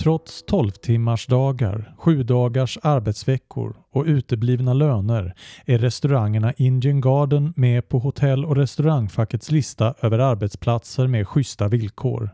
Trots 0.00 0.42
12 0.42 0.70
timmars 0.70 1.26
dagar, 1.26 1.94
7 1.98 2.22
dagars 2.22 2.78
arbetsveckor 2.82 3.76
och 3.92 4.04
uteblivna 4.04 4.72
löner 4.72 5.34
är 5.64 5.78
restaurangerna 5.78 6.52
Indian 6.52 7.00
Garden 7.00 7.52
med 7.56 7.88
på 7.88 7.98
hotell 7.98 8.44
och 8.44 8.56
restaurangfackets 8.56 9.50
lista 9.50 9.94
över 10.02 10.18
arbetsplatser 10.18 11.06
med 11.06 11.28
schyssta 11.28 11.68
villkor. 11.68 12.30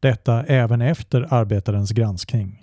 Detta 0.00 0.42
även 0.42 0.80
efter 0.80 1.34
arbetarens 1.34 1.90
granskning. 1.90 2.62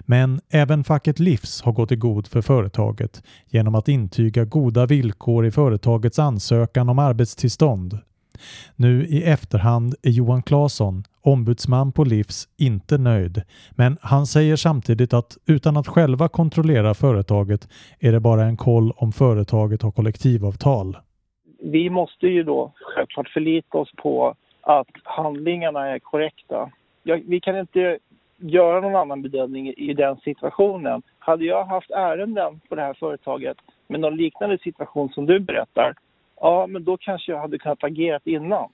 Men 0.00 0.40
även 0.50 0.84
facket 0.84 1.18
Livs 1.18 1.62
har 1.62 1.72
gått 1.72 1.92
i 1.92 1.96
god 1.96 2.26
för 2.26 2.42
företaget 2.42 3.22
genom 3.46 3.74
att 3.74 3.88
intyga 3.88 4.44
goda 4.44 4.86
villkor 4.86 5.46
i 5.46 5.50
företagets 5.50 6.18
ansökan 6.18 6.88
om 6.88 6.98
arbetstillstånd. 6.98 7.98
Nu 8.76 9.06
i 9.06 9.22
efterhand 9.22 9.94
är 10.02 10.10
Johan 10.10 10.42
Claesson, 10.42 11.04
ombudsman 11.22 11.92
på 11.92 12.04
Livs, 12.04 12.48
inte 12.58 12.98
nöjd. 12.98 13.42
Men 13.70 13.96
han 14.02 14.26
säger 14.26 14.56
samtidigt 14.56 15.14
att 15.14 15.36
utan 15.46 15.76
att 15.76 15.88
själva 15.88 16.28
kontrollera 16.28 16.94
företaget 16.94 17.68
är 18.00 18.12
det 18.12 18.20
bara 18.20 18.42
en 18.42 18.56
koll 18.56 18.92
om 18.96 19.12
företaget 19.12 19.82
har 19.82 19.90
kollektivavtal. 19.90 20.96
Vi 21.62 21.90
måste 21.90 22.26
ju 22.26 22.42
då 22.42 22.72
självklart 22.74 23.28
förlita 23.28 23.78
oss 23.78 23.92
på 24.02 24.34
att 24.60 24.88
handlingarna 25.04 25.88
är 25.88 25.98
korrekta. 25.98 26.70
Jag, 27.02 27.22
vi 27.26 27.40
kan 27.40 27.58
inte 27.58 27.98
göra 28.36 28.80
någon 28.80 28.96
annan 28.96 29.22
bedömning 29.22 29.74
i 29.76 29.94
den 29.94 30.16
situationen. 30.16 31.02
Hade 31.18 31.44
jag 31.44 31.64
haft 31.64 31.90
ärenden 31.90 32.60
på 32.68 32.74
det 32.74 32.82
här 32.82 32.94
företaget 32.94 33.56
med 33.86 34.00
någon 34.00 34.16
liknande 34.16 34.58
situation 34.58 35.08
som 35.08 35.26
du 35.26 35.40
berättar, 35.40 35.94
ja 36.40 36.66
men 36.66 36.84
då 36.84 36.96
kanske 36.96 37.32
jag 37.32 37.38
hade 37.38 37.58
kunnat 37.58 37.84
agera 37.84 38.20
innan. 38.24 38.68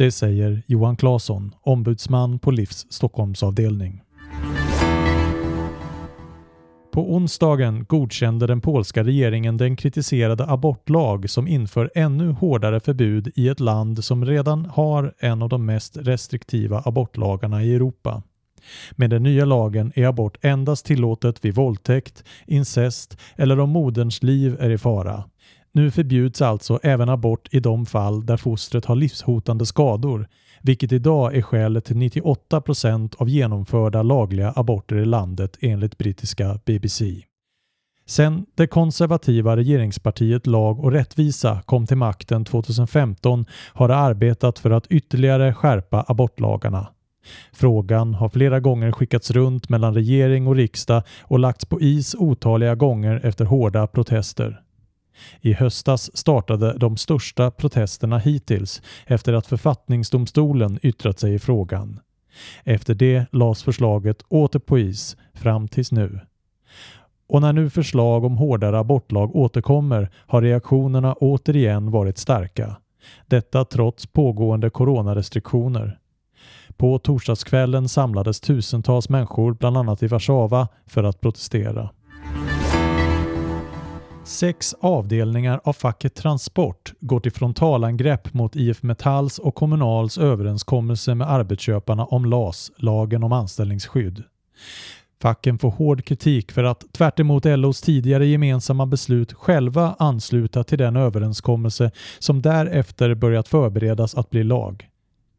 Det 0.00 0.10
säger 0.10 0.62
Johan 0.66 0.96
Claesson, 0.96 1.54
ombudsman 1.60 2.38
på 2.38 2.50
Livs 2.50 2.86
Stockholmsavdelning. 2.90 4.02
På 6.92 7.14
onsdagen 7.14 7.84
godkände 7.84 8.46
den 8.46 8.60
polska 8.60 9.04
regeringen 9.04 9.56
den 9.56 9.76
kritiserade 9.76 10.46
abortlag 10.46 11.30
som 11.30 11.48
inför 11.48 11.90
ännu 11.94 12.30
hårdare 12.30 12.80
förbud 12.80 13.32
i 13.34 13.48
ett 13.48 13.60
land 13.60 14.04
som 14.04 14.24
redan 14.24 14.64
har 14.64 15.14
en 15.18 15.42
av 15.42 15.48
de 15.48 15.66
mest 15.66 15.96
restriktiva 15.96 16.82
abortlagarna 16.84 17.64
i 17.64 17.74
Europa. 17.74 18.22
Med 18.92 19.10
den 19.10 19.22
nya 19.22 19.44
lagen 19.44 19.92
är 19.94 20.06
abort 20.06 20.44
endast 20.44 20.86
tillåtet 20.86 21.44
vid 21.44 21.54
våldtäkt, 21.54 22.24
incest 22.46 23.18
eller 23.36 23.60
om 23.60 23.70
moderns 23.70 24.22
liv 24.22 24.56
är 24.60 24.70
i 24.70 24.78
fara. 24.78 25.24
Nu 25.72 25.90
förbjuds 25.90 26.42
alltså 26.42 26.80
även 26.82 27.08
abort 27.08 27.48
i 27.54 27.60
de 27.60 27.86
fall 27.86 28.26
där 28.26 28.36
fostret 28.36 28.84
har 28.84 28.94
livshotande 28.96 29.66
skador, 29.66 30.28
vilket 30.62 30.92
idag 30.92 31.36
är 31.36 31.42
skälet 31.42 31.84
till 31.84 31.96
98 31.96 32.60
procent 32.60 33.14
av 33.14 33.28
genomförda 33.28 34.02
lagliga 34.02 34.52
aborter 34.56 34.96
i 34.96 35.04
landet 35.04 35.56
enligt 35.60 35.98
brittiska 35.98 36.58
BBC. 36.64 37.24
Sen 38.06 38.46
det 38.54 38.66
konservativa 38.66 39.56
regeringspartiet 39.56 40.46
Lag 40.46 40.84
och 40.84 40.92
rättvisa 40.92 41.62
kom 41.66 41.86
till 41.86 41.96
makten 41.96 42.44
2015 42.44 43.46
har 43.72 43.88
det 43.88 43.96
arbetat 43.96 44.58
för 44.58 44.70
att 44.70 44.86
ytterligare 44.86 45.54
skärpa 45.54 46.04
abortlagarna. 46.08 46.86
Frågan 47.52 48.14
har 48.14 48.28
flera 48.28 48.60
gånger 48.60 48.92
skickats 48.92 49.30
runt 49.30 49.68
mellan 49.68 49.94
regering 49.94 50.46
och 50.46 50.56
riksdag 50.56 51.02
och 51.22 51.38
lagts 51.38 51.64
på 51.64 51.80
is 51.80 52.14
otaliga 52.14 52.74
gånger 52.74 53.20
efter 53.24 53.44
hårda 53.44 53.86
protester. 53.86 54.60
I 55.40 55.52
höstas 55.52 56.16
startade 56.16 56.78
de 56.78 56.96
största 56.96 57.50
protesterna 57.50 58.18
hittills 58.18 58.82
efter 59.06 59.32
att 59.32 59.46
författningsdomstolen 59.46 60.78
yttrat 60.82 61.18
sig 61.18 61.34
i 61.34 61.38
frågan. 61.38 62.00
Efter 62.64 62.94
det 62.94 63.26
lades 63.32 63.62
förslaget 63.62 64.22
åter 64.28 64.58
på 64.58 64.78
is 64.78 65.16
fram 65.34 65.68
tills 65.68 65.92
nu. 65.92 66.20
Och 67.28 67.40
när 67.40 67.52
nu 67.52 67.70
förslag 67.70 68.24
om 68.24 68.36
hårdare 68.36 68.78
abortlag 68.78 69.36
återkommer 69.36 70.10
har 70.26 70.42
reaktionerna 70.42 71.14
återigen 71.14 71.90
varit 71.90 72.18
starka. 72.18 72.76
Detta 73.26 73.64
trots 73.64 74.06
pågående 74.06 74.70
coronarestriktioner. 74.70 75.98
På 76.76 76.98
torsdagskvällen 76.98 77.88
samlades 77.88 78.40
tusentals 78.40 79.08
människor 79.08 79.54
bland 79.54 79.76
annat 79.76 80.02
i 80.02 80.06
Warszawa 80.06 80.68
för 80.86 81.04
att 81.04 81.20
protestera. 81.20 81.90
Sex 84.30 84.74
avdelningar 84.80 85.60
av 85.64 85.72
facket 85.72 86.14
Transport 86.14 86.92
går 87.00 87.20
till 87.20 87.32
frontalangrepp 87.32 88.34
mot 88.34 88.56
IF 88.56 88.82
Metalls 88.82 89.38
och 89.38 89.54
Kommunals 89.54 90.18
överenskommelse 90.18 91.14
med 91.14 91.30
arbetsköparna 91.30 92.04
om 92.04 92.24
LAS, 92.24 92.72
lagen 92.76 93.22
om 93.22 93.32
anställningsskydd. 93.32 94.22
Facken 95.22 95.58
får 95.58 95.70
hård 95.70 96.04
kritik 96.04 96.52
för 96.52 96.64
att 96.64 96.84
tvärt 96.92 97.18
LOs 97.44 97.80
tidigare 97.80 98.26
gemensamma 98.26 98.86
beslut 98.86 99.32
själva 99.32 99.96
ansluta 99.98 100.64
till 100.64 100.78
den 100.78 100.96
överenskommelse 100.96 101.90
som 102.18 102.42
därefter 102.42 103.14
börjat 103.14 103.48
förberedas 103.48 104.14
att 104.14 104.30
bli 104.30 104.44
lag. 104.44 104.88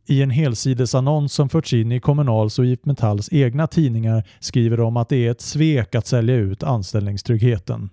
I 0.07 0.21
en 0.21 0.29
helsidesannons 0.29 1.33
som 1.33 1.49
förts 1.49 1.73
in 1.73 1.91
i 1.91 1.99
Kommunals 1.99 2.59
och 2.59 2.65
IF 2.65 2.85
Metalls 2.85 3.29
egna 3.31 3.67
tidningar 3.67 4.23
skriver 4.39 4.77
de 4.77 4.97
att 4.97 5.09
det 5.09 5.27
är 5.27 5.31
ett 5.31 5.41
svek 5.41 5.95
att 5.95 6.07
sälja 6.07 6.35
ut 6.35 6.63
anställningstryggheten 6.63 7.89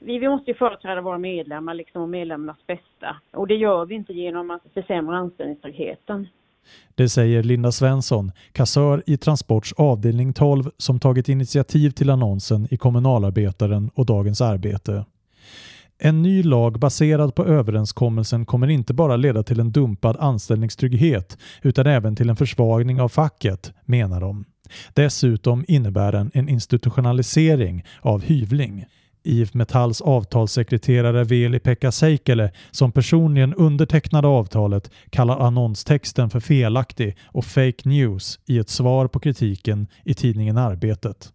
vi, 0.00 0.18
vi 0.18 0.28
måste 0.28 0.50
ju 0.50 0.56
företräda 0.56 1.00
våra 1.00 1.18
medlemmar 1.18 1.74
liksom 1.74 2.02
och 2.02 2.08
medlemmarnas 2.08 2.66
bästa. 2.66 3.16
Och 3.32 3.46
det 3.46 3.54
gör 3.54 3.86
vi 3.86 3.94
inte 3.94 4.12
genom 4.12 4.50
att 4.50 4.62
försämra 4.74 5.16
anställningstryggheten. 5.16 6.28
Det 6.94 7.08
säger 7.08 7.42
Linda 7.42 7.72
Svensson, 7.72 8.32
kassör 8.52 9.02
i 9.06 9.16
Transports 9.16 9.72
avdelning 9.72 10.32
12 10.32 10.70
som 10.76 11.00
tagit 11.00 11.28
initiativ 11.28 11.90
till 11.90 12.10
annonsen 12.10 12.68
i 12.70 12.76
Kommunalarbetaren 12.76 13.90
och 13.94 14.06
Dagens 14.06 14.40
Arbete. 14.40 15.04
En 15.98 16.22
ny 16.22 16.42
lag 16.42 16.78
baserad 16.78 17.34
på 17.34 17.44
överenskommelsen 17.44 18.46
kommer 18.46 18.68
inte 18.68 18.94
bara 18.94 19.16
leda 19.16 19.42
till 19.42 19.60
en 19.60 19.72
dumpad 19.72 20.16
anställningstrygghet 20.20 21.38
utan 21.62 21.86
även 21.86 22.16
till 22.16 22.30
en 22.30 22.36
försvagning 22.36 23.00
av 23.00 23.08
facket, 23.08 23.72
menar 23.84 24.20
de. 24.20 24.44
Dessutom 24.94 25.64
innebär 25.68 26.12
den 26.12 26.30
en 26.34 26.48
institutionalisering 26.48 27.84
av 28.00 28.22
hyvling. 28.22 28.84
IF 29.22 29.54
Metalls 29.54 30.00
avtalssekreterare 30.00 31.24
Veli-Pekka 31.24 31.92
Seikkele 31.92 32.50
som 32.70 32.92
personligen 32.92 33.54
undertecknade 33.54 34.28
avtalet 34.28 34.90
kallar 35.10 35.38
annonstexten 35.40 36.30
för 36.30 36.40
felaktig 36.40 37.16
och 37.26 37.44
fake 37.44 37.88
news 37.88 38.40
i 38.46 38.58
ett 38.58 38.68
svar 38.68 39.08
på 39.08 39.20
kritiken 39.20 39.86
i 40.04 40.14
tidningen 40.14 40.58
Arbetet. 40.58 41.32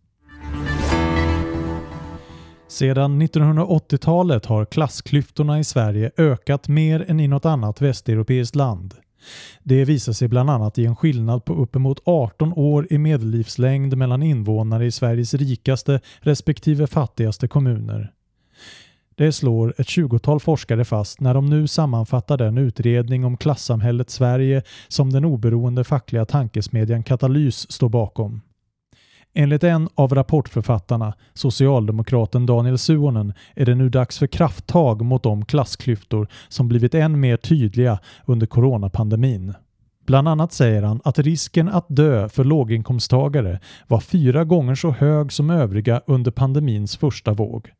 Sedan 2.76 3.22
1980-talet 3.22 4.46
har 4.46 4.66
klassklyftorna 4.66 5.60
i 5.60 5.64
Sverige 5.64 6.12
ökat 6.18 6.68
mer 6.68 7.06
än 7.08 7.20
i 7.20 7.28
något 7.28 7.46
annat 7.46 7.82
västeuropeiskt 7.82 8.56
land. 8.56 8.94
Det 9.64 9.86
visar 9.86 10.14
sig 10.14 10.28
bland 10.28 10.50
annat 10.50 10.78
i 10.78 10.86
en 10.86 10.96
skillnad 10.96 11.46
på 11.46 11.54
uppemot 11.54 12.00
18 12.06 12.54
år 12.54 12.88
i 12.90 12.98
medellivslängd 12.98 13.98
mellan 13.98 14.24
invånare 14.24 14.86
i 14.86 14.92
Sveriges 14.92 15.34
rikaste 15.34 16.00
respektive 16.20 16.88
fattigaste 16.88 17.48
kommuner. 17.48 18.12
Det 19.16 19.32
slår 19.32 19.74
ett 19.78 19.90
tjugotal 19.90 20.40
forskare 20.40 20.86
fast 20.86 21.20
när 21.20 21.34
de 21.34 21.46
nu 21.46 21.68
sammanfattar 21.68 22.38
den 22.38 22.58
utredning 22.58 23.26
om 23.26 23.38
klassamhället 23.38 24.10
Sverige 24.10 24.64
som 24.88 25.14
den 25.14 25.26
oberoende 25.26 25.84
fackliga 25.84 26.26
tankesmedjan 26.26 27.04
Katalys 27.04 27.72
står 27.72 27.90
bakom. 27.90 28.42
Enligt 29.38 29.64
en 29.64 29.88
av 29.96 30.10
rapportförfattarna, 30.10 31.14
socialdemokraten 31.34 32.46
Daniel 32.46 32.78
Suonen, 32.78 33.34
är 33.56 33.66
det 33.66 33.76
nu 33.76 33.90
dags 33.90 34.20
för 34.20 34.28
krafttag 34.28 35.06
mot 35.06 35.24
de 35.24 35.46
klassklyftor 35.46 36.28
som 36.48 36.68
blivit 36.68 36.94
än 36.96 37.20
mer 37.20 37.38
tydliga 37.38 38.00
under 38.28 38.48
coronapandemin. 38.48 39.54
Bland 40.08 40.28
annat 40.28 40.52
säger 40.52 40.82
han 40.82 41.00
att 41.04 41.20
risken 41.20 41.70
att 41.70 41.86
dö 41.90 42.30
för 42.30 42.44
låginkomsttagare 42.44 43.60
var 43.88 44.00
fyra 44.00 44.44
gånger 44.44 44.76
så 44.76 44.90
hög 44.92 45.32
som 45.32 45.50
övriga 45.50 46.02
under 46.08 46.32
pandemins 46.32 46.98
första 46.98 47.34
våg. 47.34 47.72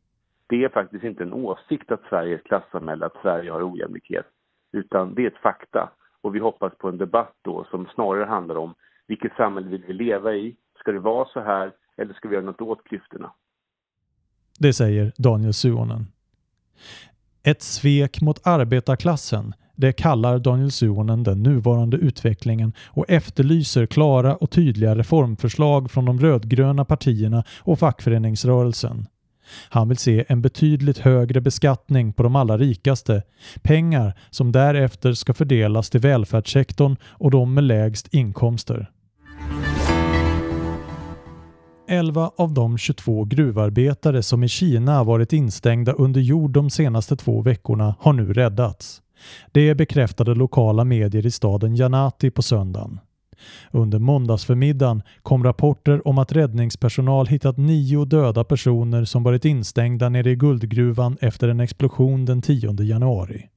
Det 0.48 0.64
är 0.64 0.68
faktiskt 0.68 1.04
inte 1.04 1.22
en 1.22 1.32
åsikt 1.32 1.92
att 1.92 2.02
Sverige 2.08 2.34
är 2.34 2.38
ett 2.38 2.44
klassamhälle, 2.44 3.06
att 3.06 3.22
Sverige 3.22 3.50
har 3.50 3.72
ojämlikhet, 3.72 4.26
utan 4.72 5.14
det 5.14 5.22
är 5.22 5.26
ett 5.26 5.42
fakta. 5.42 5.90
Och 6.20 6.34
vi 6.34 6.38
hoppas 6.38 6.72
på 6.78 6.88
en 6.88 6.98
debatt 6.98 7.34
då 7.44 7.66
som 7.70 7.86
snarare 7.94 8.24
handlar 8.24 8.56
om 8.56 8.74
vilket 9.08 9.36
samhälle 9.36 9.68
vill 9.68 9.84
vi 9.86 9.92
leva 9.92 10.34
i? 10.34 10.56
Ska 10.86 10.92
det 10.92 11.00
vara 11.00 11.28
så 11.32 11.40
här 11.40 11.72
eller 11.96 12.14
ska 12.14 12.28
vi 12.28 12.34
göra 12.34 12.44
något 12.44 12.60
åt 12.60 12.84
klyftorna? 12.84 13.32
Det 14.58 14.72
säger 14.72 15.12
Daniel 15.16 15.54
Suonen. 15.54 16.06
Ett 17.42 17.62
svek 17.62 18.20
mot 18.20 18.46
arbetarklassen, 18.46 19.54
det 19.76 19.92
kallar 19.92 20.38
Daniel 20.38 20.70
Suonen 20.70 21.22
den 21.22 21.42
nuvarande 21.42 21.96
utvecklingen 21.96 22.72
och 22.86 23.04
efterlyser 23.08 23.86
klara 23.86 24.36
och 24.36 24.50
tydliga 24.50 24.96
reformförslag 24.96 25.90
från 25.90 26.04
de 26.04 26.20
rödgröna 26.20 26.84
partierna 26.84 27.44
och 27.58 27.78
fackföreningsrörelsen. 27.78 29.06
Han 29.68 29.88
vill 29.88 29.98
se 29.98 30.24
en 30.28 30.42
betydligt 30.42 30.98
högre 30.98 31.40
beskattning 31.40 32.12
på 32.12 32.22
de 32.22 32.36
allra 32.36 32.58
rikaste, 32.58 33.22
pengar 33.62 34.14
som 34.30 34.52
därefter 34.52 35.12
ska 35.12 35.34
fördelas 35.34 35.90
till 35.90 36.00
välfärdssektorn 36.00 36.96
och 37.04 37.30
de 37.30 37.54
med 37.54 37.64
lägst 37.64 38.14
inkomster. 38.14 38.90
11 41.88 42.30
av 42.36 42.54
de 42.54 42.78
22 42.78 43.24
gruvarbetare 43.24 44.22
som 44.22 44.44
i 44.44 44.48
Kina 44.48 45.04
varit 45.04 45.32
instängda 45.32 45.92
under 45.92 46.20
jord 46.20 46.50
de 46.50 46.70
senaste 46.70 47.16
två 47.16 47.42
veckorna 47.42 47.94
har 48.00 48.12
nu 48.12 48.32
räddats. 48.32 49.02
Det 49.52 49.74
bekräftade 49.74 50.34
lokala 50.34 50.84
medier 50.84 51.26
i 51.26 51.30
staden 51.30 51.76
Janati 51.76 52.30
på 52.30 52.42
söndagen. 52.42 53.00
Under 53.70 53.98
måndagsförmiddagen 53.98 55.02
kom 55.22 55.44
rapporter 55.44 56.08
om 56.08 56.18
att 56.18 56.32
räddningspersonal 56.32 57.26
hittat 57.26 57.56
nio 57.56 58.04
döda 58.04 58.44
personer 58.44 59.04
som 59.04 59.22
varit 59.22 59.44
instängda 59.44 60.08
nere 60.08 60.30
i 60.30 60.36
guldgruvan 60.36 61.16
efter 61.20 61.48
en 61.48 61.60
explosion 61.60 62.24
den 62.24 62.42
10 62.42 62.82
januari. 62.82 63.48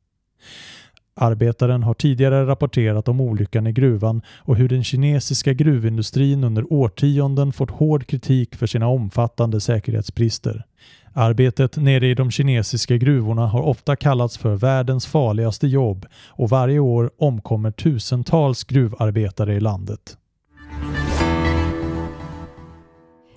Arbetaren 1.21 1.83
har 1.83 1.93
tidigare 1.93 2.45
rapporterat 2.45 3.07
om 3.07 3.21
olyckan 3.21 3.67
i 3.67 3.71
gruvan 3.71 4.21
och 4.37 4.55
hur 4.55 4.69
den 4.69 4.83
kinesiska 4.83 5.53
gruvindustrin 5.53 6.43
under 6.43 6.73
årtionden 6.73 7.53
fått 7.53 7.71
hård 7.71 8.07
kritik 8.07 8.55
för 8.55 8.67
sina 8.67 8.87
omfattande 8.87 9.61
säkerhetsbrister. 9.61 10.65
Arbetet 11.13 11.77
nere 11.77 12.07
i 12.07 12.13
de 12.13 12.31
kinesiska 12.31 12.97
gruvorna 12.97 13.47
har 13.47 13.61
ofta 13.61 13.95
kallats 13.95 14.37
för 14.37 14.55
världens 14.55 15.07
farligaste 15.07 15.67
jobb 15.67 16.05
och 16.27 16.49
varje 16.49 16.79
år 16.79 17.11
omkommer 17.17 17.71
tusentals 17.71 18.63
gruvarbetare 18.63 19.55
i 19.55 19.59
landet. 19.59 20.17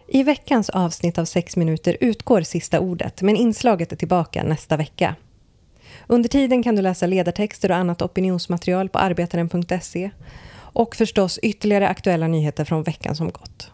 I 0.08 0.23
veckans 0.23 0.70
avsnitt 0.70 1.19
av 1.19 1.25
6 1.25 1.56
minuter 1.56 1.96
utgår 2.00 2.43
sista 2.43 2.81
ordet, 2.81 3.23
men 3.23 3.37
inslaget 3.37 3.93
är 3.93 3.96
tillbaka 3.96 4.43
nästa 4.44 4.76
vecka. 4.76 5.17
Under 6.07 6.29
tiden 6.29 6.63
kan 6.63 6.77
du 6.77 6.83
läsa 6.83 7.07
ledartexter 7.07 7.71
och 7.71 7.77
annat 7.77 8.03
opinionsmaterial 8.03 8.89
på 8.89 8.99
arbetaren.se 8.99 10.11
och 10.55 10.97
förstås 10.97 11.39
ytterligare 11.39 11.89
aktuella 11.89 12.29
nyheter 12.29 12.65
från 12.65 12.83
veckan 12.83 13.17
som 13.17 13.31
gått. 13.31 13.73